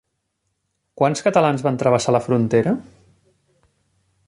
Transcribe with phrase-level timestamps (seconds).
[1.01, 2.75] Quants catalans van travessar la frontera?